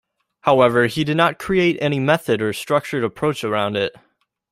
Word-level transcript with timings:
However, 0.41 0.87
he 0.87 1.03
did 1.03 1.15
not 1.15 1.37
create 1.37 1.77
any 1.79 1.99
method 1.99 2.41
or 2.41 2.53
structured 2.53 3.03
approach 3.03 3.43
around 3.43 3.77
it. 3.77 3.93